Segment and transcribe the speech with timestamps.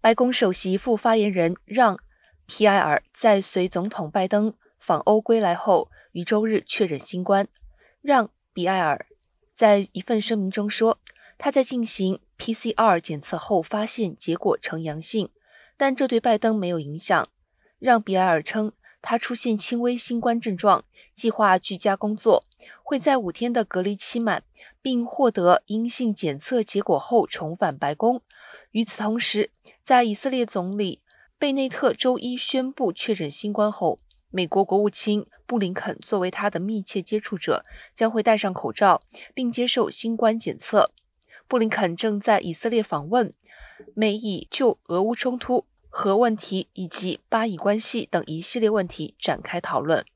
[0.00, 1.98] 白宫首席副发言人让
[2.46, 7.48] 皮埃尔在随总统拜登访欧归来后，于周日确诊新冠。
[8.00, 9.06] 让比埃尔
[9.52, 11.00] 在一份声明中说，
[11.36, 15.30] 他在进行 PCR 检测后发现结果呈阳性，
[15.76, 17.28] 但这对拜登没有影响。
[17.80, 22.44] 让比埃尔称，他出现轻微新冠症状，计划居家工作，
[22.82, 24.44] 会在五天的隔离期满
[24.82, 28.22] 并获得阴性检测结果后重返白宫。
[28.72, 29.50] 与此同时，
[29.80, 31.00] 在以色列总理
[31.38, 33.98] 贝内特周一宣布确诊新冠后，
[34.30, 39.00] 美国国务卿布林肯作为他的密切接触者，将会戴上口罩
[39.32, 40.92] 并接受新冠检测。
[41.46, 43.32] 布林肯正在以色列访问，
[43.94, 45.64] 美以就俄乌冲突、
[46.00, 50.06] 核问题以及巴以关系等一系列问题展开讨论。